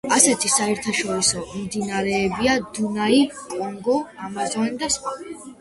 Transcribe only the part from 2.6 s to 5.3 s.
დუნაი, კონგო, ამაზონი და სხვა.